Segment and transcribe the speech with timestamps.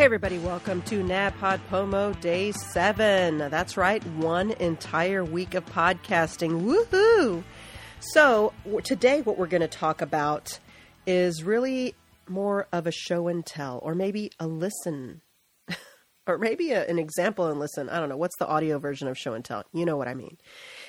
[0.00, 3.36] Hey, everybody, welcome to NaPodPoMo Day 7.
[3.36, 6.62] That's right, one entire week of podcasting.
[6.62, 7.44] Woohoo!
[8.00, 10.58] So, today, what we're going to talk about
[11.06, 11.94] is really
[12.26, 15.20] more of a show and tell, or maybe a listen,
[16.26, 17.90] or maybe a, an example and listen.
[17.90, 18.16] I don't know.
[18.16, 19.64] What's the audio version of show and tell?
[19.74, 20.38] You know what I mean.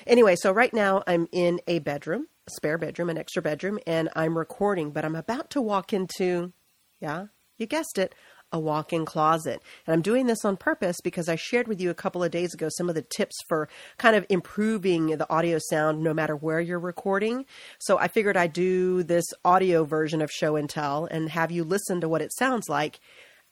[0.06, 4.08] Anyway, so right now I'm in a bedroom, a spare bedroom, an extra bedroom, and
[4.16, 6.54] I'm recording, but I'm about to walk into,
[6.98, 7.26] yeah,
[7.58, 8.14] you guessed it,
[8.52, 9.62] a walk in closet.
[9.86, 12.54] And I'm doing this on purpose because I shared with you a couple of days
[12.54, 16.60] ago some of the tips for kind of improving the audio sound no matter where
[16.60, 17.46] you're recording.
[17.78, 21.64] So I figured I'd do this audio version of show and tell and have you
[21.64, 23.00] listen to what it sounds like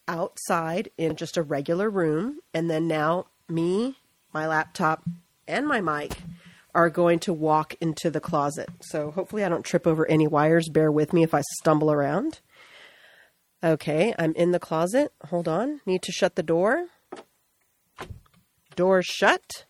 [0.06, 2.40] outside in just a regular room.
[2.52, 3.96] And then now, me,
[4.32, 5.02] my laptop,
[5.46, 6.16] and my mic
[6.74, 8.68] are going to walk into the closet.
[8.80, 10.68] So hopefully I don't trip over any wires.
[10.68, 12.40] Bear with me if I stumble around.
[13.62, 15.12] Okay, I'm in the closet.
[15.26, 15.80] Hold on.
[15.84, 16.86] Need to shut the door.
[18.74, 19.66] Door shut.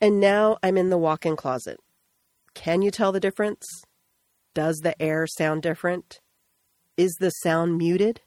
[0.00, 1.80] And now I'm in the walk in closet.
[2.54, 3.66] Can you tell the difference?
[4.54, 6.20] Does the air sound different?
[6.96, 8.20] Is the sound muted?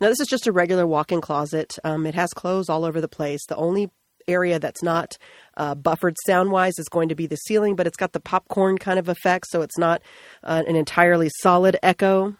[0.00, 1.78] Now, this is just a regular walk in closet.
[1.84, 3.44] Um, it has clothes all over the place.
[3.46, 3.90] The only
[4.28, 5.16] area that's not
[5.56, 8.78] uh, buffered sound wise is going to be the ceiling, but it's got the popcorn
[8.78, 10.00] kind of effect, so it's not
[10.42, 12.36] uh, an entirely solid echo.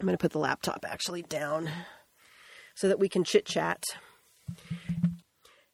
[0.00, 1.68] I'm going to put the laptop actually down
[2.74, 3.84] so that we can chit chat.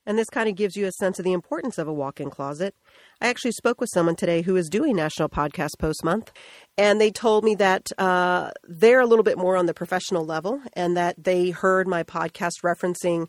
[0.04, 2.30] And this kind of gives you a sense of the importance of a walk in
[2.30, 2.74] closet.
[3.20, 6.32] I actually spoke with someone today who is doing National Podcast Post Month,
[6.78, 10.60] and they told me that uh, they're a little bit more on the professional level
[10.74, 13.28] and that they heard my podcast referencing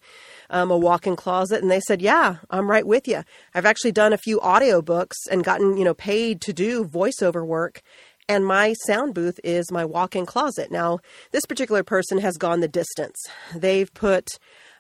[0.52, 3.24] um, a walk in closet, and they said, Yeah, I'm right with you.
[3.56, 7.82] I've actually done a few audiobooks and gotten, you know, paid to do voiceover work
[8.30, 10.72] and my sound booth is my walk-in closet.
[10.72, 11.00] Now,
[11.32, 13.18] this particular person has gone the distance.
[13.56, 14.28] They've put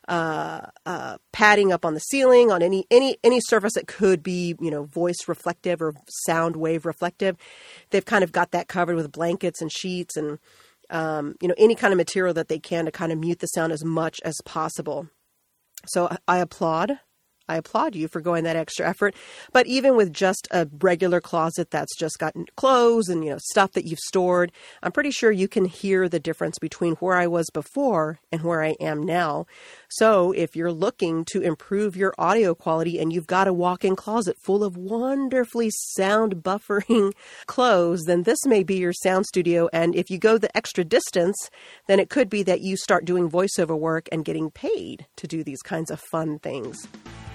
[0.08, 4.56] uh, uh, padding up on the ceiling on any any any surface that could be
[4.59, 5.94] you know voice reflective or
[6.25, 7.35] sound wave reflective.
[7.90, 10.40] They've kind of got that covered with blankets and sheets and
[10.90, 13.47] um, you know any kind of material that they can to kind of mute the
[13.47, 15.09] sound as much as possible.
[15.88, 17.00] So I applaud
[17.50, 19.16] I applaud you for going that extra effort.
[19.53, 23.72] But even with just a regular closet that's just got clothes and you know stuff
[23.74, 24.52] that you've stored,
[24.84, 28.63] I'm pretty sure you can hear the difference between where I was before and where
[28.63, 29.46] I am now.
[29.90, 34.38] So if you're looking to improve your audio quality and you've got a walk-in closet
[34.44, 37.14] full of wonderfully sound buffering
[37.46, 39.69] clothes, then this may be your sound studio.
[39.72, 41.50] And if you go the extra distance,
[41.88, 45.44] then it could be that you start doing voiceover work and getting paid to do
[45.44, 46.88] these kinds of fun things.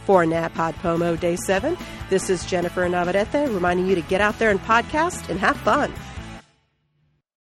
[0.06, 1.76] For NaPodPoMo Day 7,
[2.10, 5.92] this is Jennifer Navarrete reminding you to get out there and podcast and have fun.